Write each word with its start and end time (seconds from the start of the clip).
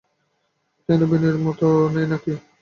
কেন, 0.89 1.01
বিনয়ের 1.09 1.37
মত 1.45 1.61
নেই 1.93 2.07
নাকি? 2.11 2.33